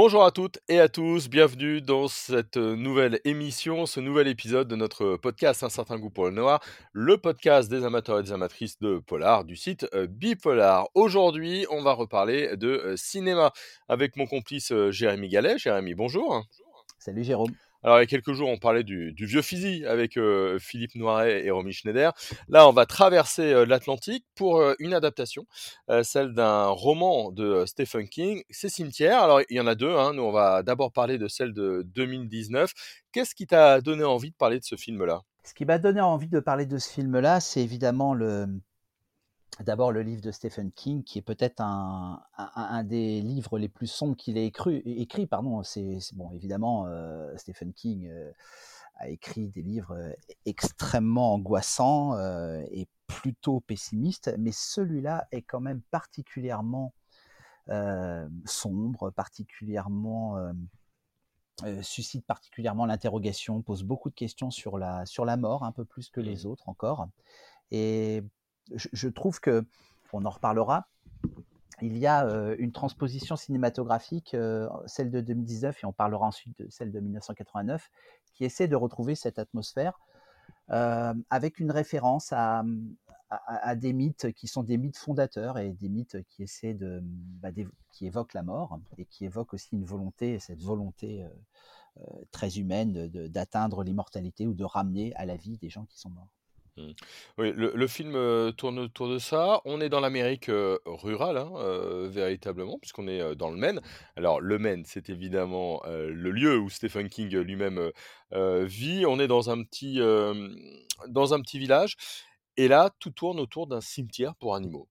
Bonjour 0.00 0.24
à 0.24 0.30
toutes 0.30 0.60
et 0.68 0.78
à 0.78 0.88
tous, 0.88 1.28
bienvenue 1.28 1.80
dans 1.82 2.06
cette 2.06 2.56
nouvelle 2.56 3.18
émission, 3.24 3.84
ce 3.84 3.98
nouvel 3.98 4.28
épisode 4.28 4.68
de 4.68 4.76
notre 4.76 5.16
podcast 5.16 5.64
Un 5.64 5.70
certain 5.70 5.98
goût 5.98 6.08
pour 6.08 6.26
le 6.26 6.30
noir, 6.30 6.62
le 6.92 7.18
podcast 7.18 7.68
des 7.68 7.84
amateurs 7.84 8.20
et 8.20 8.22
des 8.22 8.30
amatrices 8.30 8.78
de 8.78 8.98
polar 8.98 9.44
du 9.44 9.56
site 9.56 9.88
euh, 9.94 10.06
Bipolar. 10.06 10.88
Aujourd'hui, 10.94 11.66
on 11.72 11.82
va 11.82 11.94
reparler 11.94 12.56
de 12.56 12.68
euh, 12.68 12.96
cinéma 12.96 13.52
avec 13.88 14.14
mon 14.14 14.26
complice 14.26 14.70
euh, 14.70 14.92
Jérémy 14.92 15.30
Gallet. 15.30 15.58
Jérémy, 15.58 15.96
bonjour. 15.96 16.44
Salut 17.00 17.24
Jérôme. 17.24 17.50
Alors, 17.84 17.98
il 17.98 18.00
y 18.00 18.02
a 18.02 18.06
quelques 18.06 18.32
jours, 18.32 18.48
on 18.48 18.58
parlait 18.58 18.82
du, 18.82 19.14
vieux 19.16 19.42
fusil 19.42 19.86
avec 19.86 20.16
euh, 20.16 20.58
Philippe 20.58 20.96
Noiret 20.96 21.44
et 21.44 21.50
Romy 21.50 21.72
Schneider. 21.72 22.12
Là, 22.48 22.68
on 22.68 22.72
va 22.72 22.86
traverser 22.86 23.52
euh, 23.52 23.64
l'Atlantique 23.64 24.24
pour 24.34 24.58
euh, 24.58 24.74
une 24.80 24.94
adaptation, 24.94 25.46
celle 26.02 26.34
d'un 26.34 26.66
roman 26.66 27.30
de 27.30 27.64
Stephen 27.66 28.08
King, 28.08 28.42
C'est 28.50 28.68
Cimetière. 28.68 29.22
Alors, 29.22 29.40
il 29.48 29.56
y 29.56 29.60
en 29.60 29.66
a 29.66 29.74
deux. 29.74 29.96
Hein. 29.96 30.14
Nous, 30.14 30.22
on 30.22 30.32
va 30.32 30.62
d'abord 30.62 30.92
parler 30.92 31.18
de 31.18 31.28
celle 31.28 31.52
de 31.52 31.82
2019. 31.94 32.72
Qu'est-ce 33.12 33.34
qui 33.34 33.46
t'a 33.46 33.80
donné 33.80 34.04
envie 34.04 34.30
de 34.30 34.36
parler 34.36 34.58
de 34.58 34.64
ce 34.64 34.76
film-là? 34.76 35.22
Ce 35.44 35.54
qui 35.54 35.64
m'a 35.64 35.78
donné 35.78 36.00
envie 36.00 36.28
de 36.28 36.40
parler 36.40 36.66
de 36.66 36.78
ce 36.78 36.90
film-là, 36.90 37.40
c'est 37.40 37.62
évidemment 37.62 38.12
le, 38.12 38.46
D'abord, 39.60 39.90
le 39.90 40.02
livre 40.02 40.22
de 40.22 40.30
Stephen 40.30 40.70
King, 40.70 41.02
qui 41.02 41.18
est 41.18 41.22
peut-être 41.22 41.60
un, 41.60 42.22
des 42.84 43.20
livres 43.20 43.58
les 43.58 43.68
plus 43.68 43.88
sombres 43.88 44.16
qu'il 44.16 44.38
ait 44.38 44.46
écrit. 44.46 44.76
écrit 44.84 45.26
pardon, 45.26 45.62
c'est 45.64 45.98
bon, 46.12 46.30
évidemment, 46.32 46.86
euh, 46.86 47.36
Stephen 47.36 47.72
King 47.72 48.08
euh, 48.08 48.30
a 48.96 49.08
écrit 49.08 49.48
des 49.48 49.62
livres 49.62 49.96
euh, 49.96 50.12
extrêmement 50.46 51.34
angoissants 51.34 52.16
et 52.70 52.86
plutôt 53.08 53.58
pessimistes, 53.60 54.32
mais 54.38 54.52
celui-là 54.52 55.26
est 55.32 55.42
quand 55.42 55.60
même 55.60 55.82
particulièrement 55.90 56.94
sombre, 58.46 59.10
particulièrement 59.10 60.52
suscite 61.82 62.24
particulièrement 62.24 62.86
l'interrogation, 62.86 63.60
pose 63.60 63.82
beaucoup 63.82 64.08
de 64.08 64.14
questions 64.14 64.50
sur 64.50 64.78
la 64.78 65.04
sur 65.04 65.24
la 65.26 65.36
mort, 65.36 65.64
un 65.64 65.72
peu 65.72 65.84
plus 65.84 66.08
que 66.08 66.20
les 66.20 66.44
mmh. 66.44 66.46
autres 66.46 66.68
encore. 66.68 67.08
Et 67.70 68.22
je, 68.74 69.08
trouve 69.08 69.40
que, 69.40 69.64
on 70.12 70.24
en 70.24 70.30
reparlera, 70.30 70.88
il 71.80 71.96
y 71.96 72.06
a 72.06 72.26
euh, 72.26 72.56
une 72.58 72.72
transposition 72.72 73.36
cinématographique, 73.36 74.34
euh, 74.34 74.68
celle 74.86 75.10
de 75.10 75.20
2019, 75.20 75.82
et 75.82 75.86
on 75.86 75.92
parlera 75.92 76.26
ensuite 76.26 76.58
de 76.58 76.68
celle 76.70 76.90
de 76.90 77.00
1989, 77.00 77.90
qui 78.34 78.44
essaie 78.44 78.68
de 78.68 78.76
retrouver 78.76 79.14
cette 79.14 79.38
atmosphère 79.38 80.00
euh, 80.70 81.14
avec 81.30 81.60
une 81.60 81.70
référence 81.70 82.32
à, 82.32 82.64
des 83.76 83.92
mythes 83.92 84.32
qui 84.32 84.46
sont 84.46 84.62
des 84.62 84.78
mythes 84.78 84.96
fondateurs 84.96 85.58
et 85.58 85.72
des 85.72 85.90
mythes 85.90 86.22
qui 86.28 86.42
essaient 86.44 86.72
de, 86.72 87.00
bah, 87.02 87.50
qui 87.90 88.06
évoquent 88.06 88.32
la 88.32 88.42
mort 88.42 88.80
et 88.96 89.04
qui 89.04 89.26
évoquent 89.26 89.52
aussi 89.52 89.68
une 89.72 89.84
volonté, 89.84 90.38
cette 90.38 90.62
volonté 90.62 91.26
très 92.30 92.56
humaine 92.56 93.08
d'atteindre 93.28 93.84
l'immortalité 93.84 94.46
ou 94.46 94.54
de 94.54 94.64
ramener 94.64 95.14
à 95.16 95.26
la 95.26 95.36
vie 95.36 95.58
des 95.58 95.68
gens 95.68 95.84
qui 95.84 95.98
sont 95.98 96.08
morts. 96.08 96.37
Mmh. 96.78 96.92
Oui, 97.38 97.52
le, 97.54 97.86
film 97.86 98.12
tourne 98.56 98.78
autour 98.78 99.08
de 99.08 99.18
ça. 99.18 99.60
On 99.64 99.80
est 99.80 99.88
dans 99.88 100.00
l'Amérique 100.00 100.50
rurale, 100.86 101.36
hein, 101.36 102.08
véritablement, 102.08 102.78
puisqu'on 102.78 103.08
est 103.08 103.34
dans 103.34 103.50
le 103.50 103.56
Maine. 103.56 103.80
Alors, 104.16 104.40
le 104.40 104.58
Maine, 104.58 104.84
c'est 104.86 105.10
évidemment 105.10 105.82
le 105.86 106.30
lieu 106.30 106.58
où 106.58 106.70
Stephen 106.70 107.08
King 107.08 107.36
lui-même 107.36 107.90
vit. 108.32 109.04
On 109.06 109.18
est 109.18 109.28
dans 109.28 109.50
un 109.50 109.62
petit, 109.62 109.98
dans 111.08 111.34
un 111.34 111.40
petit 111.40 111.58
village. 111.58 111.96
Et 112.56 112.68
là, 112.68 112.90
tout 112.98 113.10
tourne 113.10 113.38
autour 113.38 113.66
d'un 113.66 113.80
cimetière 113.80 114.34
pour 114.34 114.54
animaux. 114.54 114.88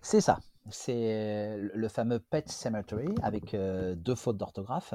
C'est 0.00 0.20
ça 0.20 0.40
c'est 0.70 1.58
le 1.58 1.88
fameux 1.88 2.18
Pet 2.18 2.48
Cemetery 2.48 3.14
avec 3.22 3.54
deux 3.54 4.14
fautes 4.14 4.36
d'orthographe 4.36 4.94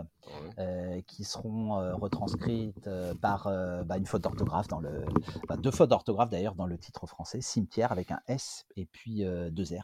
qui 1.08 1.24
seront 1.24 1.96
retranscrites 1.98 2.90
par 3.22 3.52
bah, 3.86 3.98
une 3.98 4.06
faute 4.06 4.24
d'orthographe 4.24 4.68
dans 4.68 4.80
le 4.80 5.06
bah, 5.48 5.58
deux 5.58 5.72
fautes 5.72 5.90
d'orthographe 5.90 6.30
d'ailleurs 6.30 6.56
dans 6.56 6.68
le 6.68 6.78
titre 6.78 7.06
français 7.06 7.42
cimetière 7.42 7.92
avec 7.92 8.12
un 8.12 8.20
S 8.28 8.66
et 8.76 8.86
puis 8.86 9.26
deux 9.52 9.66
R. 9.76 9.84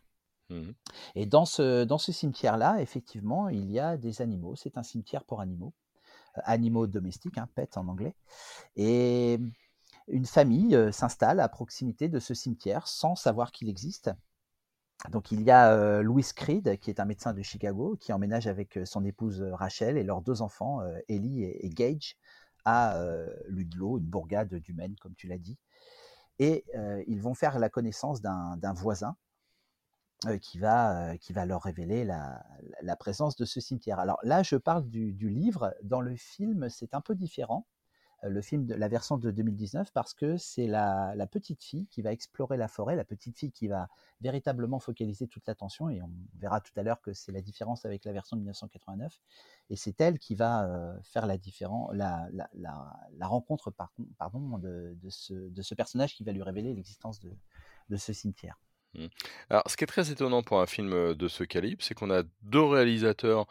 Mmh 0.49 0.71
et 1.15 1.25
dans 1.25 1.45
ce, 1.45 1.83
dans 1.83 1.97
ce 1.97 2.11
cimetière-là, 2.11 2.81
effectivement, 2.81 3.49
il 3.49 3.71
y 3.71 3.79
a 3.79 3.97
des 3.97 4.21
animaux. 4.21 4.55
C'est 4.55 4.77
un 4.77 4.83
cimetière 4.83 5.23
pour 5.23 5.41
animaux, 5.41 5.73
animaux 6.35 6.87
domestiques, 6.87 7.37
hein, 7.37 7.47
pet 7.55 7.77
en 7.77 7.87
anglais. 7.87 8.15
Et 8.75 9.39
une 10.07 10.25
famille 10.25 10.77
s'installe 10.91 11.39
à 11.39 11.47
proximité 11.49 12.09
de 12.09 12.19
ce 12.19 12.33
cimetière 12.33 12.87
sans 12.87 13.15
savoir 13.15 13.51
qu'il 13.51 13.69
existe. 13.69 14.11
Donc 15.11 15.31
il 15.31 15.41
y 15.41 15.51
a 15.51 16.01
Louis 16.01 16.25
Creed, 16.35 16.77
qui 16.79 16.89
est 16.89 16.99
un 16.99 17.05
médecin 17.05 17.33
de 17.33 17.41
Chicago, 17.41 17.97
qui 17.99 18.13
emménage 18.13 18.47
avec 18.47 18.79
son 18.85 19.03
épouse 19.03 19.41
Rachel 19.41 19.97
et 19.97 20.03
leurs 20.03 20.21
deux 20.21 20.41
enfants, 20.41 20.81
Ellie 21.09 21.43
et, 21.43 21.69
Gage, 21.69 22.15
à 22.65 22.97
Ludlow, 23.47 23.97
une 23.99 24.05
bourgade 24.05 24.53
du 24.55 24.73
Maine, 24.73 24.95
comme 25.01 25.13
tu 25.15 25.27
l'as 25.27 25.37
dit. 25.37 25.57
Et 26.39 26.63
ils 27.07 27.21
vont 27.21 27.33
faire 27.33 27.59
la 27.59 27.69
connaissance 27.69 28.21
d'un 28.21 28.73
voisin 28.73 29.17
qui, 30.41 30.57
va, 30.57 31.15
leur 31.45 31.63
révéler 31.63 32.05
la, 32.05 32.95
présence 32.97 33.35
de 33.35 33.45
ce 33.45 33.59
cimetière. 33.59 33.99
Alors 33.99 34.19
là, 34.23 34.41
je 34.41 34.55
parle 34.55 34.87
du 34.87 35.29
livre. 35.29 35.75
Dans 35.83 36.01
le 36.01 36.15
film, 36.15 36.69
c'est 36.69 36.93
un 36.93 37.01
peu 37.01 37.13
différent 37.15 37.67
le 38.29 38.41
film, 38.41 38.67
la 38.67 38.87
version 38.87 39.17
de 39.17 39.31
2019, 39.31 39.91
parce 39.91 40.13
que 40.13 40.37
c'est 40.37 40.67
la, 40.67 41.15
petite 41.31 41.63
fille 41.63 41.87
qui 41.87 42.01
va 42.01 42.11
explorer 42.11 42.57
la 42.57 42.67
forêt, 42.67 42.95
la 42.95 43.03
petite 43.03 43.37
fille 43.37 43.51
qui 43.51 43.67
va 43.67 43.89
véritablement 44.21 44.79
focaliser 44.79 45.27
toute 45.27 45.45
l'attention, 45.47 45.89
et 45.89 46.01
on 46.01 46.09
verra 46.37 46.61
tout 46.61 46.71
à 46.77 46.83
l'heure 46.83 47.01
que 47.01 47.13
c'est 47.13 47.31
la 47.31 47.41
différence 47.41 47.85
avec 47.85 48.05
la 48.05 48.13
version 48.13 48.37
de 48.37 48.41
1989, 48.41 49.19
et 49.69 49.75
c'est 49.75 49.99
elle 49.99 50.19
qui 50.19 50.35
va 50.35 50.65
euh, 50.65 50.93
faire 51.03 51.25
la, 51.25 51.37
la, 51.93 52.29
la, 52.53 53.27
rencontre 53.27 53.71
par, 53.71 53.91
pardon, 54.17 54.57
de, 54.57 54.95
ce, 55.09 55.73
personnage 55.73 56.15
qui 56.15 56.23
va 56.23 56.31
lui 56.31 56.43
révéler 56.43 56.73
l'existence 56.73 57.19
de, 57.19 57.31
de 57.89 57.97
ce 57.97 58.13
cimetière. 58.13 58.59
Mmh. 58.93 59.07
Alors, 59.49 59.63
ce 59.67 59.75
qui 59.75 59.83
est 59.83 59.87
très 59.87 60.11
étonnant 60.11 60.43
pour 60.43 60.61
un 60.61 60.67
film 60.67 61.13
de 61.15 61.27
ce 61.27 61.43
calibre, 61.43 61.83
c'est 61.83 61.95
qu'on 61.95 62.11
a 62.11 62.23
deux 62.43 62.63
réalisateurs 62.63 63.47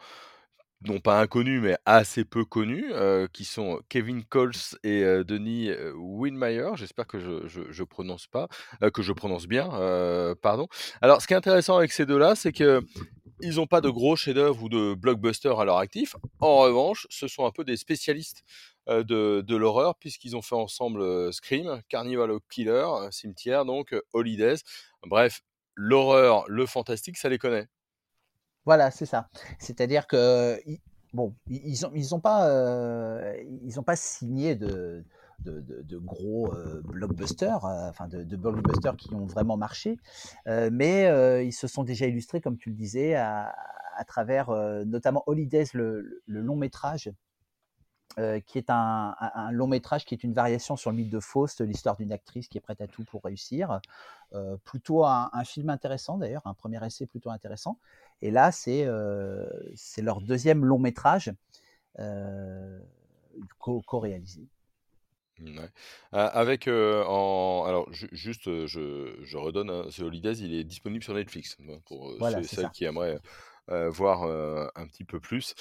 non 0.85 0.99
pas 0.99 1.19
inconnus, 1.19 1.61
mais 1.61 1.77
assez 1.85 2.25
peu 2.25 2.45
connus, 2.45 2.91
qui 3.31 3.45
sont 3.45 3.81
Kevin 3.89 4.23
Coles 4.23 4.51
et 4.83 5.03
Denis 5.23 5.69
Winmeyer. 5.95 6.71
J'espère 6.75 7.07
que 7.07 7.19
je, 7.19 7.47
je, 7.47 7.83
prononce 7.83 8.27
pas, 8.27 8.47
que 8.93 9.01
je 9.01 9.13
prononce 9.13 9.47
bien, 9.47 9.69
pardon. 10.41 10.67
Alors, 11.01 11.21
ce 11.21 11.27
qui 11.27 11.33
est 11.33 11.37
intéressant 11.37 11.77
avec 11.77 11.91
ces 11.91 12.05
deux-là, 12.05 12.35
c'est 12.35 12.51
que 12.51 12.81
ils 13.41 13.55
n'ont 13.55 13.67
pas 13.67 13.81
de 13.81 13.89
gros 13.89 14.15
chefs-d'œuvre 14.15 14.63
ou 14.63 14.69
de 14.69 14.93
blockbusters 14.93 15.59
à 15.59 15.65
leur 15.65 15.77
actif. 15.77 16.15
En 16.39 16.59
revanche, 16.59 17.07
ce 17.09 17.27
sont 17.27 17.45
un 17.45 17.51
peu 17.51 17.63
des 17.63 17.77
spécialistes 17.77 18.43
de, 18.87 19.41
de 19.41 19.55
l'horreur, 19.55 19.95
puisqu'ils 19.95 20.35
ont 20.35 20.41
fait 20.41 20.55
ensemble 20.55 21.33
Scream, 21.33 21.81
Carnival 21.89 22.31
Killer, 22.49 22.85
Cimetière, 23.11 23.65
donc 23.65 23.95
Holidays. 24.13 24.57
Bref, 25.05 25.41
l'horreur, 25.75 26.45
le 26.47 26.65
fantastique, 26.65 27.17
ça 27.17 27.29
les 27.29 27.37
connaît. 27.37 27.67
Voilà, 28.65 28.91
c'est 28.91 29.05
ça. 29.05 29.29
C'est-à-dire 29.59 30.07
que 30.07 30.57
bon, 31.13 31.35
ils 31.49 31.77
n'ont 32.11 32.19
pas, 32.19 32.49
euh, 32.49 33.35
ils 33.61 33.81
pas 33.83 33.95
signé 33.95 34.55
de, 34.55 35.03
de, 35.39 35.97
gros 35.97 36.53
euh, 36.53 36.81
blockbusters, 36.85 37.65
euh, 37.65 37.89
enfin 37.89 38.07
de, 38.07 38.35
blockbusters 38.35 38.95
qui 38.97 39.13
ont 39.13 39.25
vraiment 39.25 39.57
marché, 39.57 39.97
mais 40.45 41.45
ils 41.45 41.53
se 41.53 41.67
sont 41.67 41.83
déjà 41.83 42.07
illustrés, 42.07 42.41
comme 42.41 42.57
tu 42.57 42.69
le 42.69 42.75
disais, 42.75 43.15
à, 43.15 43.53
travers 44.07 44.51
notamment 44.85 45.23
Holidays, 45.27 45.67
le, 45.73 46.23
long 46.27 46.55
métrage 46.55 47.11
qui 48.45 48.57
est 48.57 48.69
un, 48.69 49.15
long 49.51 49.67
métrage 49.67 50.05
qui 50.05 50.13
est 50.13 50.23
une 50.23 50.33
variation 50.33 50.75
sur 50.75 50.91
le 50.91 50.97
mythe 50.97 51.09
de 51.09 51.19
Faust, 51.19 51.61
l'histoire 51.61 51.95
d'une 51.97 52.11
actrice 52.11 52.47
qui 52.47 52.57
est 52.57 52.61
prête 52.61 52.81
à 52.81 52.87
tout 52.87 53.03
pour 53.03 53.23
réussir. 53.23 53.79
plutôt 54.63 55.05
un, 55.05 55.43
film 55.45 55.69
intéressant 55.69 56.17
d'ailleurs, 56.17 56.45
un 56.45 56.53
premier 56.53 56.85
essai 56.85 57.05
plutôt 57.05 57.29
intéressant. 57.29 57.77
Et 58.21 58.31
là, 58.31 58.51
c'est 58.51 58.85
leur 60.01 60.21
deuxième 60.21 60.65
long 60.65 60.79
métrage 60.79 61.33
co-réalisé. 63.59 64.47
avec 66.11 66.67
en 66.67 67.65
alors 67.65 67.91
juste 67.91 68.65
je, 68.67 69.17
je 69.21 69.37
redonne 69.37 69.71
hein, 69.71 69.85
The 69.89 70.01
Holidays 70.01 70.35
il 70.35 70.53
est 70.53 70.63
disponible 70.63 71.03
sur 71.03 71.15
Netflix 71.15 71.57
hein, 71.59 71.79
pour 71.85 72.15
ceux 72.45 72.69
qui 72.69 72.85
aimeraient 72.85 73.19
voir 73.67 74.23
un 74.23 74.87
petit 74.87 75.03
peu 75.03 75.19
plus 75.19 75.55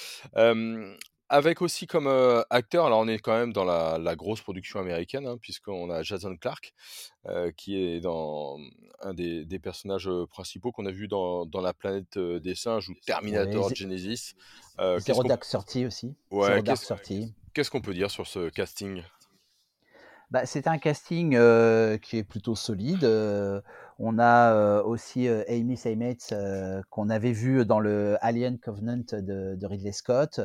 avec 1.32 1.62
aussi 1.62 1.86
comme 1.86 2.06
acteur, 2.50 2.86
alors 2.86 3.00
on 3.00 3.08
est 3.08 3.18
quand 3.18 3.32
même 3.32 3.54
dans 3.54 3.64
la, 3.64 4.16
grosse 4.16 4.42
production 4.42 4.80
américaine, 4.80 5.26
hein, 5.26 5.38
puisqu'on 5.40 5.90
a 5.90 6.02
Jason 6.02 6.36
Clark, 6.36 6.74
qui 7.56 7.82
est 7.82 8.00
dans 8.00 8.58
un 9.00 9.14
des, 9.14 9.58
personnages 9.58 10.10
principaux 10.28 10.72
qu'on 10.72 10.84
a 10.84 10.90
vu 10.90 11.08
dans, 11.08 11.48
La 11.62 11.72
planète 11.72 12.18
des 12.18 12.54
singes 12.54 12.90
ou 12.90 12.94
Terminator 13.06 13.74
Genesis. 13.74 14.34
Zero 14.98 15.24
Dark 15.24 15.46
aussi. 15.86 16.14
Ouais, 16.30 16.62
qu'est-ce 17.54 17.70
qu'on 17.70 17.80
peut 17.80 17.94
dire 17.94 18.10
sur 18.10 18.26
ce 18.26 18.50
casting? 18.50 19.02
Bah, 20.30 20.44
C'est 20.44 20.66
un 20.66 20.76
casting 20.76 21.30
qui 22.00 22.18
est 22.18 22.24
plutôt 22.28 22.54
solide. 22.54 23.04
on 23.98 24.18
a 24.18 24.82
aussi 24.82 25.28
Amy 25.28 25.78
Seymetz 25.78 26.34
qu'on 26.90 27.08
avait 27.08 27.32
vu 27.32 27.64
dans 27.64 27.80
le 27.80 28.18
Alien 28.20 28.58
Covenant 28.58 29.04
de, 29.12 29.56
de 29.56 29.66
Ridley 29.66 29.92
Scott, 29.92 30.40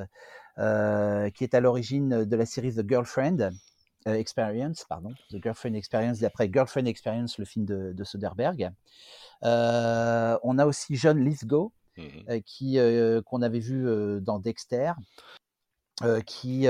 qui 0.58 1.44
est 1.44 1.54
à 1.54 1.60
l'origine 1.60 2.26
de 2.26 2.36
la 2.36 2.46
série 2.46 2.74
The 2.74 2.88
Girlfriend. 2.88 3.52
Experience, 4.06 4.86
pardon, 4.88 5.14
The 5.32 5.44
Girlfriend 5.44 5.76
Experience, 5.76 6.20
d'après 6.20 6.50
Girlfriend 6.52 6.86
Experience, 6.86 7.38
le 7.38 7.46
film 7.46 7.66
de, 7.66 7.92
de 7.92 8.04
Soderbergh. 8.06 8.72
on 9.42 10.58
a 10.58 10.66
aussi 10.66 10.96
John 10.96 11.24
Lithgow, 11.24 11.74
mmh 11.98 12.40
qui 12.46 12.78
qu'on 13.26 13.42
avait 13.42 13.60
vu 13.60 13.86
dans 14.22 14.40
Dexter, 14.40 14.94
qui, 16.26 16.68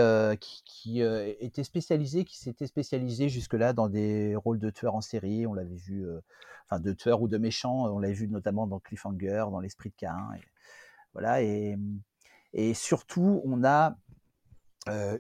qui, 0.66 1.02
était 1.02 1.64
spécialisé, 1.64 2.26
qui 2.26 2.38
s'était 2.38 2.68
spécialisé 2.68 3.30
jusque-là 3.30 3.74
dans 3.74 3.88
des 3.88 4.36
rôles 4.36 4.60
de 4.60 4.70
tueurs 4.70 4.96
en 4.96 5.02
série. 5.02 5.46
On 5.46 5.54
l'avait 5.54 5.76
vu, 5.76 6.08
enfin 6.66 6.80
de 6.80 6.94
tueurs 6.94 7.22
ou 7.22 7.28
de 7.28 7.38
méchants. 7.38 7.86
On 7.86 8.00
l'avait 8.00 8.14
vu 8.14 8.28
notamment 8.28 8.68
dans 8.68 8.80
Cliffhanger, 8.80 9.46
dans 9.52 9.60
L'Esprit 9.60 9.90
de 9.90 9.96
Cain. 9.96 10.30
Et, 10.38 10.42
voilà. 11.14 11.44
Et, 11.44 11.78
et, 12.54 12.74
surtout, 12.74 13.42
on 13.46 13.64
a 13.64 13.96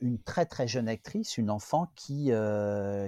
une 0.01 0.18
très 0.24 0.45
très 0.45 0.65
jeune 0.65 0.88
actrice, 0.88 1.38
une 1.38 1.50
enfant 1.50 1.91
qui, 1.95 2.31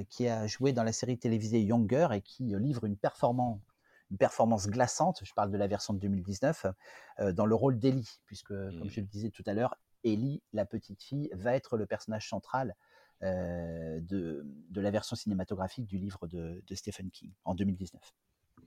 qui 0.10 0.28
a 0.28 0.48
joué 0.48 0.74
dans 0.74 0.84
la 0.84 0.92
série 0.92 1.18
télévisée 1.18 1.62
Younger 1.62 2.10
et 2.12 2.22
qui 2.22 2.54
livre 2.58 2.86
une 2.86 2.98
performance 2.98 3.60
une 4.12 4.18
performance 4.18 4.68
glaçante, 4.68 5.20
je 5.24 5.32
parle 5.36 5.52
de 5.52 5.58
la 5.58 5.68
version 5.68 5.94
de 5.94 6.00
2019, 6.00 6.66
dans 7.34 7.46
le 7.46 7.54
rôle 7.54 7.78
d'Ellie, 7.78 8.10
puisque, 8.26 8.48
comme 8.48 8.88
mmh. 8.88 8.90
je 8.90 9.02
le 9.02 9.06
disais 9.06 9.30
tout 9.30 9.44
à 9.46 9.54
l'heure, 9.54 9.76
Ellie, 10.04 10.42
la 10.54 10.66
petite 10.66 11.04
fille, 11.04 11.30
va 11.34 11.56
être 11.56 11.78
le 11.78 11.86
personnage 11.86 12.28
central 12.28 12.76
euh, 13.22 14.00
de, 14.02 14.46
de, 14.70 14.82
la 14.82 14.92
version 14.92 15.16
cinématographique 15.16 15.86
du 15.86 15.98
livre 15.98 16.26
de, 16.28 16.64
de 16.66 16.76
Stephen 16.76 17.12
King 17.12 17.32
en 17.44 17.54
2019. 17.54 18.02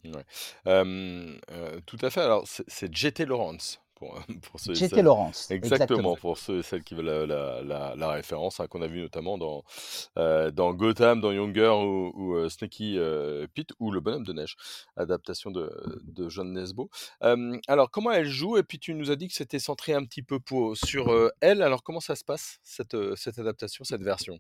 Ouais. 0.05 0.25
Euh, 0.67 1.39
tout 1.87 1.97
à 2.03 2.11
fait. 2.11 2.21
Alors, 2.21 2.47
c'est 2.47 2.95
J.T. 2.95 3.25
Lawrence 3.25 3.81
pour, 4.03 4.21
pour 4.51 4.61
ceux 4.61 5.03
Lawrence. 5.03 5.51
Exactement, 5.51 6.17
pour 6.17 6.37
ceux 6.37 6.59
et 6.59 6.63
celles 6.63 6.83
qui 6.83 6.95
veulent 6.95 7.27
la, 7.29 7.63
la, 7.63 7.95
la, 7.97 8.11
référence, 8.11 8.59
hein, 8.59 8.67
qu'on 8.67 8.83
a 8.83 8.89
vu 8.89 9.01
notamment 9.01 9.39
dans, 9.39 9.63
euh, 10.19 10.51
dans 10.51 10.75
Gotham, 10.75 11.21
dans 11.21 11.31
Younger 11.31 11.69
ou, 11.69 12.13
ou 12.15 12.35
euh, 12.35 12.49
Sneaky 12.49 12.99
euh, 12.99 13.47
Pete 13.55 13.71
ou 13.79 13.93
Le 13.93 14.01
Bonhomme 14.01 14.25
de 14.25 14.33
Neige, 14.33 14.57
adaptation 14.97 15.51
de, 15.51 15.71
de 16.03 16.29
John 16.29 16.53
Nesbo. 16.53 16.91
alors, 17.69 17.91
comment 17.91 18.11
elle 18.11 18.29
joue? 18.29 18.57
Et 18.57 18.63
puis, 18.63 18.79
tu 18.79 18.95
nous 18.95 19.11
as 19.11 19.17
dit 19.17 19.29
que 19.29 19.35
c'était 19.35 19.59
centré 19.59 19.95
un 19.95 20.05
petit 20.05 20.23
peu 20.23 20.41
pour, 20.41 20.77
sur 20.77 21.31
elle. 21.41 21.63
Alors, 21.63 21.83
comment 21.83 22.01
ça 22.01 22.17
se 22.17 22.25
passe, 22.25 22.59
cette, 22.63 22.97
cette 23.15 23.39
adaptation, 23.39 23.85
cette 23.85 24.03
version? 24.03 24.39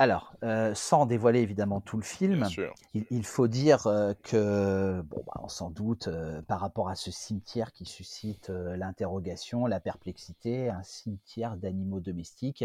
Alors, 0.00 0.36
euh, 0.44 0.74
sans 0.76 1.06
dévoiler 1.06 1.40
évidemment 1.40 1.80
tout 1.80 1.96
le 1.96 2.04
film, 2.04 2.46
il, 2.94 3.26
faut 3.26 3.48
dire 3.48 3.88
euh, 3.88 4.12
que, 4.22 5.00
bon, 5.02 5.24
bah, 5.26 5.40
on 5.42 5.48
s'en 5.48 5.70
doute, 5.70 6.06
euh, 6.06 6.40
par 6.42 6.60
rapport 6.60 6.88
à 6.88 6.94
ce 6.94 7.10
cimetière 7.10 7.72
qui 7.72 7.84
suscite 7.84 8.48
l'interrogation, 8.48 9.66
la 9.66 9.80
perplexité, 9.80 10.68
un 10.68 10.84
cimetière 10.84 11.56
d'animaux 11.56 11.98
domestiques, 11.98 12.64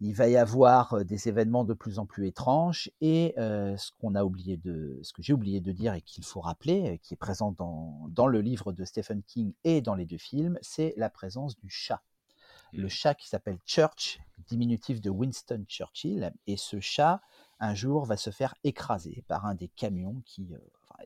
il 0.00 0.14
va 0.14 0.28
y 0.28 0.36
avoir 0.36 1.04
des 1.04 1.28
événements 1.28 1.64
de 1.64 1.74
plus 1.74 1.98
en 1.98 2.06
plus 2.06 2.28
étranges 2.28 2.88
et 3.00 3.34
ce 3.36 3.90
qu'on 4.00 4.14
a 4.14 4.22
oublié 4.22 4.56
de, 4.56 5.00
ce 5.02 5.12
que 5.12 5.22
j'ai 5.22 5.32
oublié 5.32 5.60
de 5.60 5.72
dire 5.72 5.94
et 5.94 6.02
qu'il 6.02 6.24
faut 6.24 6.40
rappeler, 6.40 7.00
qui 7.02 7.14
est 7.14 7.16
présent 7.16 7.50
dans, 7.50 8.06
dans 8.10 8.28
le 8.28 8.40
livre 8.40 8.70
de 8.70 8.84
Stephen 8.84 9.24
King 9.24 9.54
et 9.64 9.80
dans 9.80 9.96
les 9.96 10.06
deux 10.06 10.18
films, 10.18 10.56
c'est 10.62 10.94
la 10.96 11.10
présence 11.10 11.58
du 11.58 11.68
chat 11.68 12.00
le 12.72 12.88
chat 12.88 13.14
qui 13.14 13.28
s'appelle 13.28 13.58
Church, 13.64 14.20
diminutif 14.46 15.00
de 15.00 15.10
Winston 15.10 15.64
Churchill. 15.68 16.32
Et 16.46 16.56
ce 16.56 16.80
chat, 16.80 17.20
un 17.60 17.74
jour, 17.74 18.04
va 18.04 18.16
se 18.16 18.30
faire 18.30 18.54
écraser 18.64 19.24
par 19.28 19.46
un 19.46 19.54
des 19.54 19.68
camions, 19.68 20.22
qui, 20.24 20.54
euh, 20.54 20.58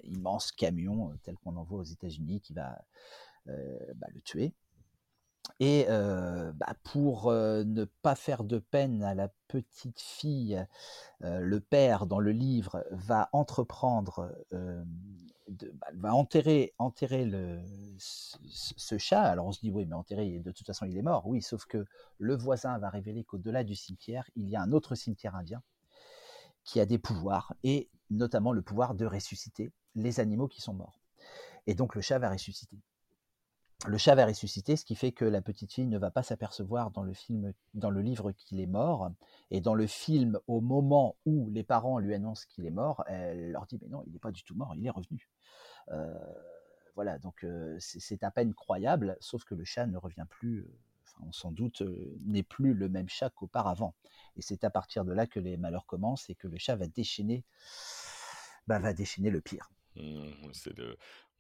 immense 0.05 0.53
camion 0.53 1.11
euh, 1.11 1.15
tel 1.23 1.37
qu'on 1.39 1.57
en 1.57 1.65
voit 1.65 1.81
aux 1.81 1.85
États-Unis, 1.85 2.41
qui 2.41 2.53
va 2.53 2.85
euh, 3.49 3.79
bah, 3.97 4.09
le 4.13 4.21
tuer. 4.21 4.53
Et 5.61 5.87
bah, 5.89 6.75
pour 6.83 7.31
ne 7.31 7.85
pas 8.03 8.15
faire 8.15 8.45
de 8.45 8.59
peine 8.59 9.03
à 9.03 9.15
la 9.15 9.29
petite 9.49 10.01
fille, 10.01 10.65
le 11.21 11.61
père 11.61 12.07
dans 12.07 12.19
le 12.19 12.33
livre 12.33 12.85
va 12.91 13.29
entreprendre 13.33 14.35
bah, 15.49 15.89
va 15.95 16.15
enterrer, 16.15 16.73
enterrer 16.79 17.25
le, 17.25 17.61
ce, 17.99 18.97
chat. 18.99 19.23
Alors 19.23 19.47
on 19.47 19.53
se 19.53 19.61
dit, 19.61 19.71
oui, 19.71 19.85
mais 19.87 19.95
enterrer, 19.95 20.39
de 20.39 20.51
toute 20.51 20.67
façon, 20.67 20.87
il 20.87 20.97
est 20.97 21.03
mort. 21.03 21.27
Oui, 21.27 21.43
sauf 21.43 21.67
que 21.67 21.85
le 22.19 22.37
voisin 22.37 22.79
va 22.79 22.89
révéler 22.89 23.25
qu'au-delà 23.25 23.65
du 23.65 23.75
cimetière, 23.75 24.29
il 24.37 24.49
y 24.49 24.57
a 24.57 24.63
un 24.63 24.73
autre 24.73 24.95
cimetière 24.95 25.35
indien 25.35 25.63
qui 26.65 26.81
a 26.81 26.87
des 26.87 26.99
pouvoirs, 26.99 27.55
et 27.65 27.91
notamment 28.11 28.53
le 28.53 28.63
pouvoir 28.63 28.95
de 28.95 29.05
ressusciter 29.05 29.73
les 29.95 30.21
animaux 30.21 30.49
qui 30.49 30.61
sont 30.61 30.75
morts. 30.75 31.01
Et 31.67 31.75
donc 31.75 31.95
le 31.97 32.01
chat 32.01 32.19
va 32.19 32.31
ressusciter. 32.31 32.79
Le 33.89 33.99
chat 33.99 34.15
va 34.15 34.27
ressusciter, 34.27 34.77
ce 34.77 34.85
qui 34.85 34.95
fait 34.95 35.11
que 35.11 35.25
la 35.25 35.43
petite 35.43 35.73
fille 35.73 35.87
ne 35.87 35.99
va 35.99 36.13
pas 36.13 36.23
s'apercevoir 36.23 36.93
dans 36.93 37.03
le 37.03 37.13
film, 37.13 37.53
dans 37.75 37.91
le 37.91 38.01
livre 38.01 38.31
qu'il 38.31 38.61
est 38.61 38.67
mort, 38.67 39.11
et 39.51 39.61
dans 39.61 39.75
le 39.75 39.89
film, 39.89 40.39
au 40.47 40.61
moment 40.61 41.17
où 41.27 41.51
les 41.51 41.65
parents 41.65 41.99
lui 41.99 42.15
annoncent 42.15 42.47
qu'il 42.49 42.65
est 42.65 42.71
mort, 42.71 43.03
elle 43.09 43.51
leur 43.51 43.67
dit 43.67 43.81
mais 43.83 43.89
non, 43.89 44.05
il 44.07 44.13
n'est 44.13 44.21
pas 44.21 44.31
du 44.31 44.45
tout 44.45 44.55
mort, 44.55 44.73
il 44.77 44.87
est 44.87 44.91
revenu. 44.91 45.29
Euh, 45.91 46.15
voilà, 46.95 47.19
donc 47.19 47.43
euh, 47.43 47.77
c'est 47.81 48.23
à 48.23 48.31
peine 48.31 48.55
croyable, 48.55 49.17
sauf 49.19 49.43
que 49.43 49.57
le 49.57 49.65
chat 49.65 49.87
ne 49.87 49.97
revient 49.97 50.27
plus, 50.31 50.61
euh, 50.61 50.79
enfin, 51.03 51.25
on 51.27 51.33
s'en 51.33 51.51
doute, 51.51 51.83
n'est 52.25 52.45
plus 52.45 52.75
le 52.75 52.89
même 52.89 53.09
chat 53.09 53.31
qu'auparavant. 53.31 53.95
Et 54.37 54.43
c'est 54.43 54.63
à 54.63 54.71
partir 54.71 55.05
de 55.05 55.13
là 55.13 55.27
que 55.27 55.41
les 55.41 55.57
malheurs 55.57 55.87
commencent 55.87 56.31
et 56.31 56.37
que 56.37 56.47
le 56.47 56.57
chat 56.57 56.77
va 56.77 56.87
déchaîner, 56.87 57.45
bah, 58.69 58.79
va 58.79 58.93
déchaîner 58.93 59.31
le 59.31 59.41
pire. 59.41 59.73
Mmh, 59.97 60.53
c'est 60.53 60.75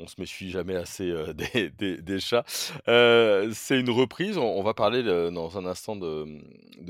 on 0.02 0.06
se 0.06 0.14
méfie 0.18 0.50
jamais 0.50 0.74
assez 0.74 1.12
des, 1.34 1.70
des, 2.00 2.20
chats. 2.20 2.44
c'est 2.46 3.78
une 3.78 3.90
reprise, 3.90 4.38
on, 4.38 4.62
va 4.62 4.74
parler 4.74 5.02
dans 5.02 5.58
un 5.58 5.66
instant 5.66 5.96
de, 5.96 6.26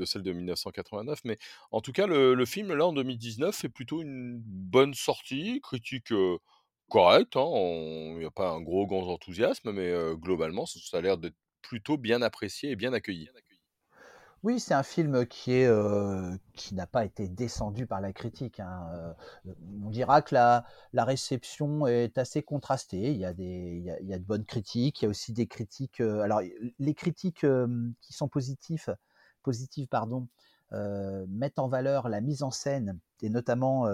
celle 0.05 0.23
de 0.23 0.33
1989, 0.33 1.19
mais 1.23 1.37
en 1.71 1.81
tout 1.81 1.91
cas, 1.91 2.07
le, 2.07 2.45
film, 2.45 2.73
là, 2.73 2.87
en 2.87 2.93
2019, 2.93 3.63
est 3.63 3.69
plutôt 3.69 4.01
une 4.01 4.39
bonne 4.43 4.93
sortie, 4.93 5.61
critique 5.61 6.13
correct, 6.89 7.35
hein, 7.35 7.49
il 8.13 8.19
n'y 8.19 8.25
a 8.25 8.31
pas 8.31 8.49
un 8.49 8.61
gros 8.61 8.85
grand 8.87 9.07
enthousiasme, 9.07 9.71
mais 9.71 9.93
globalement, 10.15 10.65
ça, 10.65 10.97
a 10.97 11.01
l'air 11.01 11.17
d'être 11.17 11.35
plutôt 11.61 11.97
bien 11.97 12.21
apprécié 12.21 12.71
et 12.71 12.75
bien 12.75 12.93
accueilli. 12.93 13.29
Oui, 14.43 14.59
c'est 14.59 14.73
un 14.73 14.83
film 14.83 15.25
qui 15.25 15.53
est 15.53 15.71
qui 16.53 16.75
n'a 16.75 16.85
pas 16.85 17.05
été 17.05 17.29
descendu 17.29 17.87
par 17.87 18.01
la 18.01 18.11
critique. 18.11 18.59
Hein, 18.59 19.15
on 19.83 19.89
dira 19.89 20.21
que 20.21 20.35
la, 20.35 20.65
réception 20.93 21.87
est 21.87 22.17
assez 22.17 22.43
contrastée. 22.43 23.11
Il 23.11 23.17
y 23.17 23.25
a 23.25 23.33
de 23.33 24.23
bonnes 24.23 24.45
critiques. 24.45 25.01
Il 25.01 25.05
y 25.05 25.07
a 25.07 25.09
aussi 25.09 25.31
des 25.31 25.47
critiques. 25.47 26.01
alors 26.01 26.41
les 26.79 26.93
critiques 26.93 27.45
qui 28.01 28.13
sont 28.13 28.27
positives 28.27 28.95
positives 29.43 29.87
pardon 29.87 30.27
mettent 30.71 31.59
en 31.59 31.67
valeur 31.67 32.09
la 32.09 32.19
mise 32.21 32.43
en 32.43 32.51
scène 32.51 32.99
et 33.21 33.29
notamment 33.29 33.87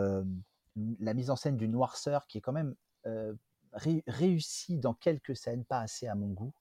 la 0.99 1.13
mise 1.13 1.29
en 1.29 1.35
scène 1.35 1.57
du 1.57 1.67
noirceur 1.67 2.27
qui 2.27 2.39
est 2.39 2.41
quand 2.41 2.53
même 2.53 2.75
euh, 3.05 3.33
réussi 4.07 4.79
dans 4.79 4.95
quelques 4.95 5.35
scènes, 5.35 5.63
pas 5.63 5.79
assez 5.79 6.07
à 6.07 6.15
mon 6.15 6.29
goût. 6.29 6.53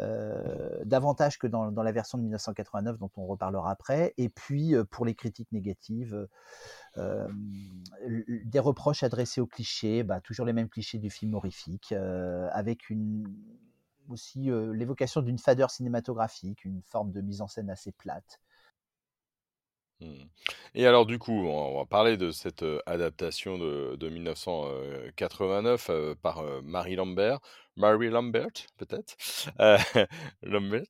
Euh, 0.00 0.82
davantage 0.84 1.38
que 1.38 1.46
dans, 1.46 1.70
la 1.70 1.92
version 1.92 2.18
de 2.18 2.24
1989 2.24 2.98
dont 2.98 3.10
on 3.16 3.26
reparlera 3.26 3.70
après. 3.70 4.12
Et 4.16 4.28
puis 4.28 4.74
euh, 4.74 4.84
pour 4.84 5.04
les 5.06 5.14
critiques 5.14 5.52
négatives, 5.52 6.28
des 6.96 8.58
reproches 8.58 9.02
adressés 9.02 9.40
aux 9.40 9.46
clichés, 9.46 10.02
bah, 10.02 10.20
toujours 10.20 10.46
les 10.46 10.52
mêmes 10.52 10.68
clichés 10.68 10.98
du 10.98 11.10
film 11.10 11.34
horrifique, 11.34 11.92
avec 11.92 12.92
aussi 14.08 14.50
l'évocation 14.72 15.22
d'une 15.22 15.38
fadeur 15.38 15.70
cinématographique, 15.70 16.64
une 16.64 16.82
forme 16.82 17.10
de 17.10 17.20
mise 17.20 17.40
en 17.40 17.48
scène 17.48 17.70
assez 17.70 17.92
plate. 17.92 18.40
Mmh. 20.00 20.24
Et 20.74 20.86
alors 20.86 21.06
du 21.06 21.18
coup, 21.18 21.46
on 21.46 21.78
va 21.78 21.86
parler 21.86 22.16
de 22.16 22.30
cette, 22.30 22.64
adaptation 22.86 23.58
de 23.58 23.96
de 23.96 24.08
1989, 24.08 25.90
par, 26.22 26.42
Marie 26.62 26.96
Lambert. 26.96 27.40
Mary 27.76 28.08
Lambert, 28.08 28.52
peut-être? 28.76 29.16
Lambert. 30.42 30.84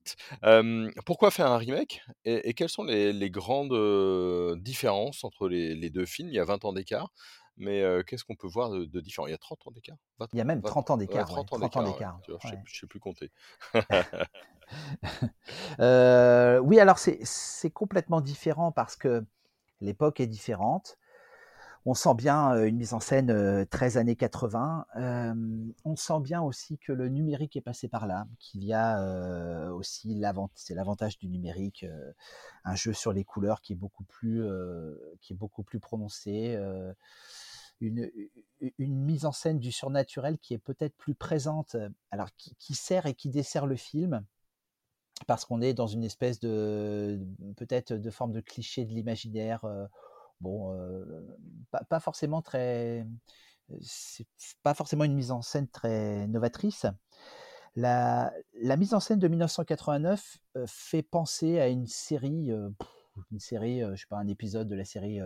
pourquoi 1.07 1.31
faire 1.31 1.50
un 1.50 1.57
remake? 1.57 2.03
Et 2.25 2.53
quelles 2.55 2.69
sont 2.69 2.85
les 2.85 3.31
grandes, 3.31 4.59
différences 4.61 5.25
entre 5.25 5.49
les 5.49 5.91
deux 5.91 6.07
films? 6.07 6.29
Il 6.29 6.35
y 6.35 6.41
a 6.41 6.45
20 6.45 6.64
ans 6.64 6.73
d'écart, 6.73 7.11
mais 7.57 7.83
qu'est-ce 8.07 8.25
qu'on 8.25 8.37
peut 8.37 8.49
voir 8.49 8.71
de 8.71 9.00
différent? 9.00 9.26
Il 9.26 9.31
y 9.31 9.35
a 9.35 9.38
30 9.38 9.67
ans 9.67 9.71
d'écart? 9.71 9.97
Il 10.33 10.38
y 10.38 10.41
a 10.41 10.45
même 10.45 10.62
30 10.62 10.91
ans 10.91 10.97
d'écart, 10.97 11.26
30 11.26 11.53
ans 11.53 11.83
d'écart, 11.83 12.21
je 12.26 12.33
ne 12.33 12.61
sais 12.67 12.87
plus 12.87 13.00
compter. 13.00 13.31
Euh, 15.79 16.59
oui, 16.61 16.81
alors 16.81 16.99
c'est 16.99 17.71
complètement 17.71 18.23
différent 18.23 18.73
parce 18.73 18.97
que 18.97 19.23
l'époque 19.81 20.21
est 20.21 20.26
différente. 20.26 20.99
on 21.87 21.95
sent 21.95 22.14
bien 22.14 22.64
une 22.64 22.76
mise 22.76 22.95
en 22.95 23.00
scène 23.00 23.66
13 23.66 23.99
années 23.99 24.16
80. 24.16 24.87
on 25.85 25.97
sent 25.97 26.21
bien 26.21 26.40
aussi 26.43 26.78
que 26.78 26.93
le 26.93 27.09
numérique 27.09 27.57
est 27.57 27.61
passé 27.61 27.88
par 27.88 28.07
là, 28.07 28.26
qu'il 28.38 28.64
y 28.64 28.73
a 28.73 29.73
aussi 29.73 30.21
c'est 30.54 30.75
l'avantage 30.75 31.19
du 31.19 31.28
numérique, 31.28 31.85
un 32.64 32.75
jeu 32.75 32.93
sur 32.93 33.12
les 33.12 33.25
couleurs 33.25 33.61
qui 33.61 33.75
est 33.75 33.76
beaucoup 33.76 34.04
plus, 34.04 34.43
qui 35.21 35.35
est 35.35 35.37
beaucoup 35.37 35.62
plus 35.62 35.81
prononcé, 35.81 36.59
une, 37.81 38.11
mise 38.78 39.25
en 39.25 39.33
scène 39.33 39.59
du 39.59 39.73
surnaturel 39.73 40.38
qui 40.38 40.54
est 40.54 40.59
peut-être 40.59 40.97
plus 40.97 41.14
présente, 41.14 41.76
alors 42.11 42.31
qui, 42.37 42.75
sert 42.75 43.07
et 43.07 43.14
qui 43.14 43.28
dessert 43.28 43.66
le 43.66 43.76
film, 43.76 44.25
parce 45.26 45.45
qu'on 45.45 45.61
est 45.61 45.75
dans 45.75 45.87
une 45.87 46.04
espèce 46.04 46.40
de 46.40 47.21
peut-être 47.57 47.93
de 47.93 48.11
forme 48.11 48.33
de 48.33 48.40
cliché 48.40 48.85
de 48.85 48.93
l'imaginaire 48.93 49.64
bon, 50.40 50.76
pas, 51.88 52.00
forcément 52.00 52.43
très, 52.43 53.07
c'est 53.81 54.26
pas 54.62 54.75
forcément 54.75 55.04
une 55.04 55.14
mise 55.14 55.31
en 55.31 55.43
scène 55.43 55.69
très 55.69 56.26
novatrice. 56.28 56.87
La, 57.76 58.33
mise 58.76 58.95
en 58.95 59.00
scène 59.00 59.19
de 59.19 59.28
1989 59.28 60.38
fait 60.66 61.02
penser 61.02 61.59
à 61.59 61.69
une 61.69 61.87
série, 61.87 62.50
une 63.33 63.40
série, 63.40 63.81
je 63.81 63.97
sais 63.97 64.07
pas, 64.09 64.19
un 64.19 64.28
épisode 64.28 64.69
de 64.69 64.76
la 64.76 64.85
série 64.85 65.21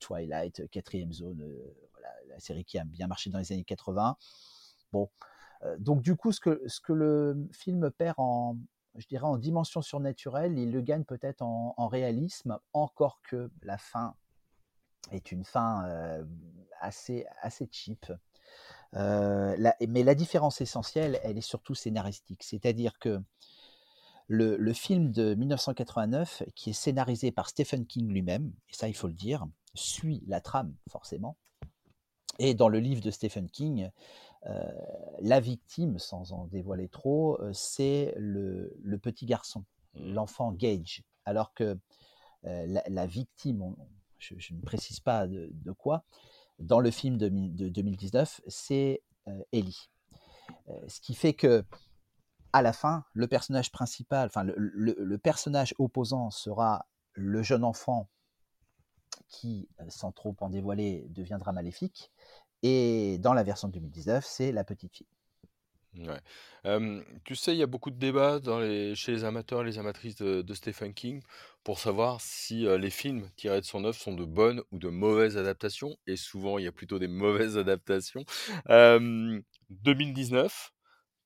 Twilight, 0.00 0.68
quatrième 0.70 1.12
zone, 1.12 1.44
la 2.28 2.38
série 2.38 2.64
qui 2.64 2.78
a 2.78 2.84
bien 2.84 3.06
marché 3.06 3.30
dans 3.30 3.38
les 3.38 3.52
années 3.52 3.64
80. 3.64 4.16
Bon, 4.92 5.10
donc 5.78 6.02
du 6.02 6.16
coup, 6.16 6.32
ce 6.32 6.40
que, 6.40 6.62
ce 6.66 6.80
que 6.80 6.92
le 6.92 7.48
film 7.52 7.90
perd 7.90 8.14
en, 8.18 8.56
je 8.98 9.06
dirais, 9.06 9.24
en 9.24 9.36
dimension 9.36 9.82
surnaturelle, 9.82 10.58
il 10.58 10.72
le 10.72 10.80
gagne 10.80 11.04
peut-être 11.04 11.42
en, 11.42 11.88
réalisme, 11.88 12.58
encore 12.72 13.20
que 13.22 13.50
la 13.62 13.78
fin 13.78 14.14
est 15.12 15.32
une 15.32 15.44
fin 15.44 15.84
assez, 16.80 17.26
assez 17.42 17.68
cheap. 17.70 18.12
mais 18.92 20.02
la 20.02 20.14
différence 20.14 20.60
essentielle, 20.60 21.20
elle 21.22 21.38
est 21.38 21.42
surtout 21.42 21.74
scénaristique. 21.74 22.42
C'est-à-dire 22.42 22.98
que 22.98 23.20
le, 24.28 24.56
le, 24.56 24.72
film 24.72 25.12
de 25.12 25.34
1989, 25.34 26.42
qui 26.54 26.70
est 26.70 26.72
scénarisé 26.72 27.30
par 27.30 27.48
Stephen 27.48 27.86
King 27.86 28.08
lui-même, 28.08 28.52
et 28.68 28.74
ça 28.74 28.88
il 28.88 28.94
faut 28.94 29.06
le 29.06 29.14
dire, 29.14 29.46
suit 29.74 30.22
la 30.26 30.40
trame 30.40 30.74
forcément. 30.90 31.36
Et 32.38 32.54
dans 32.54 32.68
le 32.68 32.78
livre 32.78 33.00
de 33.00 33.10
Stephen 33.10 33.48
King, 33.48 33.90
la 35.20 35.40
victime, 35.40 35.98
sans 35.98 36.32
en 36.32 36.46
dévoiler 36.46 36.88
trop, 36.88 37.38
c'est 37.52 38.14
le, 38.16 38.98
petit 39.02 39.26
garçon, 39.26 39.64
l'enfant 39.94 40.52
Gage. 40.52 41.02
Alors 41.24 41.52
que 41.54 41.78
la, 42.44 42.82
la, 42.86 43.06
victime, 43.06 43.74
je, 44.18 44.54
ne 44.54 44.60
précise 44.60 45.00
pas 45.00 45.26
de, 45.26 45.72
quoi, 45.72 46.04
dans 46.58 46.80
le 46.80 46.90
film 46.90 47.16
de, 47.18 47.28
2019, 47.28 48.40
c'est 48.46 49.02
euh, 49.28 49.42
Ellie. 49.52 49.90
Euh, 50.68 50.80
ce 50.88 51.00
qui 51.00 51.14
fait 51.14 51.34
que 51.34 51.64
à 52.52 52.62
la 52.62 52.72
fin, 52.72 53.04
le 53.12 53.26
personnage 53.26 53.70
principal, 53.70 54.26
enfin 54.28 54.44
le, 54.44 55.16
personnage 55.18 55.74
opposant 55.78 56.30
sera 56.30 56.86
le 57.12 57.42
jeune 57.42 57.64
enfant 57.64 58.08
qui, 59.28 59.68
euh, 59.80 59.84
sans 59.88 60.12
trop 60.12 60.36
en 60.40 60.50
dévoiler, 60.50 61.06
deviendra 61.10 61.52
maléfique. 61.52 62.12
Et 62.62 63.18
dans 63.18 63.34
la 63.34 63.42
version 63.42 63.68
de 63.68 63.74
2019, 63.74 64.24
c'est 64.24 64.52
la 64.52 64.64
petite 64.64 64.94
fille. 64.94 65.06
Ouais. 65.98 66.20
tu 67.24 67.34
sais, 67.36 67.54
il 67.54 67.58
y 67.58 67.62
a 67.62 67.66
beaucoup 67.66 67.90
de 67.90 67.96
débats 67.96 68.38
chez 68.94 69.12
les 69.12 69.24
amateurs 69.24 69.62
et 69.62 69.64
les 69.64 69.78
amatrices 69.78 70.16
de 70.16 70.54
Stephen 70.54 70.92
King 70.92 71.22
pour 71.64 71.78
savoir 71.78 72.20
si, 72.20 72.66
les 72.66 72.90
films 72.90 73.30
tirés 73.36 73.62
de 73.62 73.66
son 73.66 73.82
œuvre 73.84 73.96
sont 73.96 74.12
de 74.12 74.26
bonnes 74.26 74.60
ou 74.72 74.78
de 74.78 74.88
mauvaises 74.88 75.38
adaptations 75.38 75.96
et 76.06 76.16
souvent, 76.16 76.58
il 76.58 76.64
y 76.64 76.68
a 76.68 76.72
plutôt 76.72 76.98
des 76.98 77.08
mauvaises 77.08 77.56
adaptations. 77.56 78.26
2019 78.68 80.72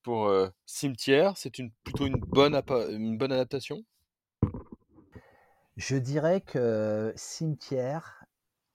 pour, 0.03 0.33
Cimetière, 0.65 1.35
c'est 1.35 1.51
plutôt 1.83 2.05
une 2.05 2.15
bonne 2.15 2.55
adaptation? 2.55 3.83
Je 5.81 5.95
dirais 5.95 6.41
que 6.41 7.11
Cimetière 7.15 8.23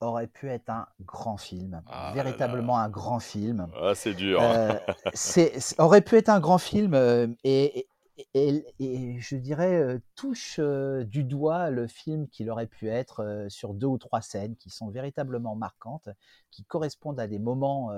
aurait 0.00 0.26
pu 0.26 0.48
être 0.48 0.70
un 0.70 0.88
grand 1.02 1.36
film, 1.36 1.80
ah 1.86 2.10
véritablement 2.12 2.78
un 2.78 2.88
grand 2.88 3.20
film. 3.20 3.68
Ah, 3.80 3.94
c'est 3.94 4.12
dur. 4.12 4.42
Euh, 4.42 4.72
c'est, 5.14 5.54
aurait 5.78 6.00
pu 6.00 6.16
être 6.16 6.30
un 6.30 6.40
grand 6.40 6.58
film 6.58 6.94
euh, 6.94 7.28
et, 7.44 7.86
et, 8.34 8.64
et, 8.80 9.20
je 9.20 9.36
dirais 9.36 9.76
euh, 9.76 10.00
touche 10.16 10.58
du 10.58 11.22
doigt 11.22 11.70
le 11.70 11.86
film 11.86 12.26
qu'il 12.26 12.50
aurait 12.50 12.66
pu 12.66 12.88
être 12.88 13.46
sur 13.50 13.72
deux 13.72 13.86
ou 13.86 13.98
trois 13.98 14.20
scènes 14.20 14.56
qui 14.56 14.70
sont 14.70 14.90
véritablement 14.90 15.54
marquantes, 15.54 16.08
qui 16.50 16.64
correspondent 16.64 17.20
à 17.20 17.28
des 17.28 17.38
moments, 17.38 17.92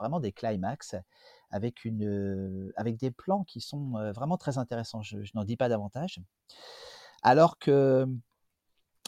vraiment 0.00 0.18
des 0.18 0.32
climax, 0.32 0.96
avec, 1.52 1.84
une, 1.84 2.72
avec 2.74 2.96
des 2.96 3.12
plans 3.12 3.44
qui 3.44 3.60
sont 3.60 3.92
vraiment 4.12 4.36
très 4.36 4.58
intéressants. 4.58 5.02
Je, 5.02 5.22
je 5.22 5.30
n'en 5.36 5.44
dis 5.44 5.56
pas 5.56 5.68
davantage. 5.68 6.20
Alors 7.22 7.58
que 7.58 8.06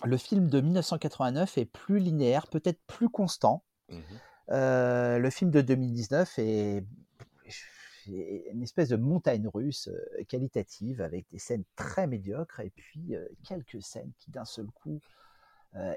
le 0.04 0.16
film 0.16 0.48
de 0.48 0.60
1989 0.60 1.58
est 1.58 1.66
plus 1.66 1.98
linéaire, 1.98 2.46
peut-être 2.46 2.80
plus 2.86 3.08
constant. 3.08 3.64
Mmh 3.88 3.98
euh, 4.50 5.18
le 5.18 5.30
film 5.30 5.50
de 5.50 5.60
2019 5.60 6.38
est, 6.38 6.84
une 8.06 8.62
espèce 8.62 8.88
de 8.88 8.96
montagne 8.96 9.46
russe 9.46 9.88
euh, 9.88 10.24
qualitative 10.24 11.00
avec 11.00 11.28
des 11.30 11.38
scènes 11.38 11.62
très 11.76 12.08
médiocres 12.08 12.60
et 12.60 12.70
puis 12.70 13.14
euh, 13.14 13.24
quelques 13.46 13.80
scènes 13.82 14.10
qui 14.18 14.30
d'un 14.30 14.44
seul 14.44 14.66
coup 14.66 15.00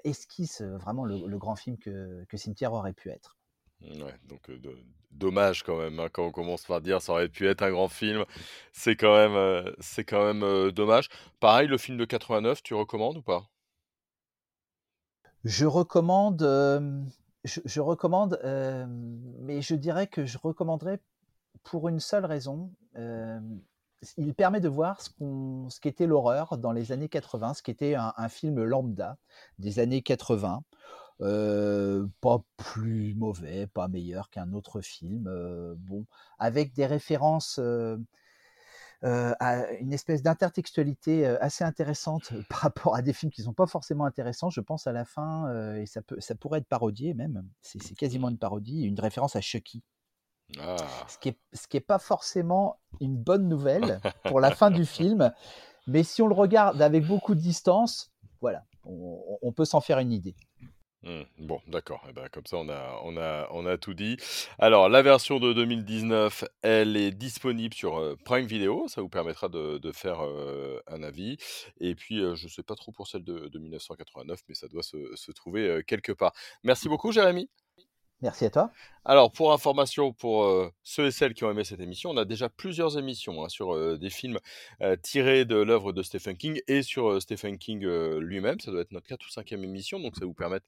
esquissent 0.04 0.62
vraiment 0.62 1.04
le, 1.04 1.38
grand 1.40 1.56
film 1.56 1.80
que, 1.80 2.24
que, 2.26 2.38
Cimetière 2.38 2.74
aurait 2.74 2.94
pu 2.94 3.10
être. 3.10 3.40
Ouais, 3.82 4.14
donc 4.26 4.52
dommage 5.10 5.64
quand 5.64 5.80
même, 5.80 6.00
hein, 6.00 6.10
quand 6.12 6.28
on 6.28 6.32
commence 6.32 6.64
par 6.66 6.80
dire 6.80 7.02
ça 7.02 7.14
aurait 7.14 7.28
pu 7.28 7.48
être 7.48 7.64
un 7.64 7.72
grand 7.72 7.88
film, 7.88 8.24
c'est 8.72 8.96
quand 8.96 9.16
même, 9.16 9.74
c'est 9.80 10.04
quand 10.04 10.32
même 10.32 10.70
dommage. 10.70 11.10
Pareil, 11.40 11.68
le 11.68 11.80
film 11.80 11.98
de 11.98 12.06
89, 12.06 12.62
tu 12.62 12.76
recommandes 12.76 13.18
ou 13.18 13.24
pas? 13.24 13.50
Je 15.44 15.66
recommande, 15.66 16.42
je, 17.44 17.82
recommande, 17.82 18.40
mais 19.40 19.62
je 19.62 19.76
dirais 19.76 20.08
que 20.08 20.26
je 20.26 20.38
recommanderais 20.38 21.00
pour 21.64 21.90
une 21.90 22.00
seule 22.00 22.26
raison. 22.26 22.72
il 24.18 24.34
permet 24.34 24.60
de 24.60 24.70
voir 24.70 25.02
ce, 25.02 25.80
qu'était 25.80 26.08
l'horreur 26.08 26.58
dans 26.58 26.72
les 26.72 26.92
années 26.92 27.10
80, 27.10 27.56
ce 27.56 27.64
qu'était 27.64 27.96
un, 27.96 28.14
un 28.18 28.30
film 28.30 28.64
lambda 28.64 29.18
des 29.60 29.80
années 29.80 30.02
80. 30.02 30.64
pas 31.20 32.44
plus 32.58 33.16
mauvais, 33.16 33.68
pas 33.68 33.88
meilleur 33.88 34.30
qu'un 34.30 34.54
autre 34.54 34.82
film. 34.82 35.30
bon, 35.78 36.06
avec 36.40 36.74
des 36.74 36.86
références 36.86 37.60
euh, 37.60 37.98
à 39.40 39.72
une 39.74 39.92
espèce 39.94 40.24
d'intertextualité 40.24 41.28
euh, 41.28 41.38
assez 41.42 41.64
intéressante 41.64 42.32
euh, 42.32 42.42
par 42.50 42.60
rapport 42.60 42.96
à 42.96 43.02
des 43.02 43.14
films 43.14 43.32
qui 43.32 43.42
ne 43.42 43.46
sont 43.46 43.54
pas 43.54 43.68
forcément 43.68 44.06
intéressants. 44.06 44.50
Je 44.50 44.62
pense 44.62 44.88
à 44.88 44.92
la 44.92 45.06
fin, 45.06 45.76
et 45.76 45.86
ça, 45.86 46.02
peut, 46.02 46.20
ça 46.20 46.36
pourrait 46.36 46.60
être 46.60 46.68
parodié 46.68 47.14
même. 47.14 47.44
C'est 47.62 47.96
quasiment 47.96 48.30
une 48.30 48.38
parodie, 48.38 48.84
une 48.84 49.00
référence 49.00 49.36
à 49.36 49.42
Chucky. 49.42 49.84
Ah. 50.60 50.76
Ce 51.08 51.18
qui 51.18 51.36
n'est 51.74 51.82
pas 51.82 52.00
forcément 52.00 52.80
une 53.00 53.18
bonne 53.18 53.48
nouvelle 53.48 54.00
pour 54.26 54.40
la 54.40 54.52
fin 54.52 54.72
du 54.72 54.86
film, 54.86 55.34
mais 55.88 56.04
si 56.04 56.22
on 56.22 56.28
le 56.28 56.36
regarde 56.36 56.82
avec 56.82 57.06
beaucoup 57.06 57.36
de 57.36 57.40
distance, 57.40 58.12
voilà, 58.42 58.66
on 58.86 59.52
peut 59.54 59.66
s'en 59.66 59.82
faire 59.82 60.00
une 60.00 60.12
idée. 60.12 60.36
Mmh. 61.04 61.22
Bon, 61.40 61.62
d'accord. 61.68 62.04
Eh 62.10 62.14
ben, 62.14 62.30
comme 62.30 62.46
ça, 62.46 62.58
on 62.58 62.70
a, 62.70 63.48
on, 63.52 63.66
a, 63.66 63.78
tout 63.78 63.94
dit. 63.94 64.18
Alors, 64.58 64.90
la 64.90 65.02
version 65.02 65.40
de 65.40 65.52
2019, 65.54 66.46
elle 66.62 66.96
est 66.96 67.12
disponible 67.12 67.74
sur 67.74 68.18
Prime 68.24 68.46
Video. 68.46 68.88
Ça 68.88 69.02
vous 69.02 69.10
permettra 69.10 69.50
de, 69.50 69.92
faire 69.94 70.22
un 70.88 71.04
avis. 71.04 71.38
Et 71.80 71.96
puis, 71.96 72.20
je 72.20 72.44
ne 72.44 72.50
sais 72.50 72.64
pas 72.64 72.76
trop 72.76 72.92
pour 72.92 73.08
celle 73.08 73.24
de, 73.24 73.48
de 73.50 73.60
1989, 73.60 74.40
mais 74.48 74.56
ça 74.56 74.68
doit 74.68 74.84
se 74.84 75.32
trouver 75.32 75.84
quelque 75.86 76.12
part. 76.14 76.34
Merci 76.64 76.88
beaucoup, 76.88 77.12
Jérémy. 77.12 77.50
Merci 78.24 78.46
à 78.46 78.50
toi. 78.50 78.72
Alors, 79.06 79.34
pour 79.34 79.52
information, 79.52 80.14
pour 80.14 80.46
euh, 80.46 80.72
ceux 80.82 81.08
et 81.08 81.12
celles 81.12 81.34
qui 81.34 81.44
ont 81.44 81.52
aimé 81.52 81.66
cette 81.66 81.82
émission, 81.82 82.12
on 82.12 82.16
a 82.16 82.24
déjà 82.24 82.48
plusieurs 82.48 82.98
émissions 82.98 83.44
hein, 83.44 83.50
sur 83.50 83.76
euh, 83.76 83.98
des 83.98 84.10
films 84.10 84.40
euh, 84.82 84.96
tirés 84.96 85.44
de 85.44 85.58
l'œuvre 85.58 85.92
de 85.92 86.02
Stephen 86.02 86.38
King 86.38 86.62
et 86.70 86.84
sur 86.84 87.22
Stephen 87.22 87.58
King 87.58 87.86
lui-même. 88.20 88.62
Ça 88.62 88.72
doit 88.72 88.80
être 88.80 88.94
notre 88.94 89.08
4 89.08 89.26
ou 89.26 89.30
5e 89.30 89.62
émission, 89.62 90.00
donc 90.00 90.16
ça 90.16 90.26
vous 90.26 90.34
permet 90.34 90.60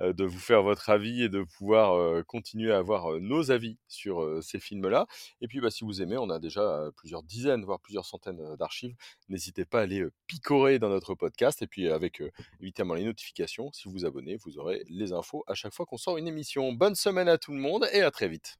de 0.00 0.24
vous 0.24 0.38
faire 0.38 0.64
votre 0.64 0.90
avis 0.90 1.22
et 1.22 1.28
de 1.28 1.44
pouvoir 1.44 2.24
continuer 2.24 2.72
à 2.72 2.78
avoir 2.78 3.20
nos 3.20 3.52
avis 3.52 3.78
sur 3.86 4.42
ces 4.42 4.58
films-là. 4.58 5.06
Et 5.40 5.46
puis, 5.46 5.60
bah, 5.60 5.70
si 5.70 5.84
vous 5.84 6.02
aimez, 6.02 6.16
on 6.18 6.30
a 6.30 6.40
déjà 6.40 6.90
plusieurs 6.96 7.22
dizaines, 7.22 7.64
voire 7.64 7.78
plusieurs 7.78 8.06
centaines 8.06 8.56
d'archives. 8.56 8.96
N'hésitez 9.28 9.64
pas 9.64 9.80
à 9.80 9.82
aller 9.82 10.04
picorer 10.26 10.78
dans 10.78 10.88
notre 10.88 11.14
podcast. 11.14 11.62
Et 11.62 11.66
puis, 11.66 11.88
avec 11.88 12.22
évidemment 12.60 12.94
les 12.94 13.04
notifications, 13.04 13.70
si 13.72 13.84
vous 13.84 13.92
vous 13.92 14.04
abonnez, 14.04 14.36
vous 14.36 14.58
aurez 14.58 14.82
les 14.88 15.12
infos 15.12 15.44
à 15.46 15.54
chaque 15.54 15.74
fois 15.74 15.86
qu'on 15.86 15.98
sort 15.98 16.18
une 16.18 16.26
émission. 16.26 16.72
Bonne 16.72 16.96
semaine 17.04 17.28
à 17.28 17.38
tout 17.38 17.52
le 17.52 17.60
monde 17.60 17.86
et 17.92 18.02
à 18.02 18.10
très 18.10 18.28
vite. 18.28 18.56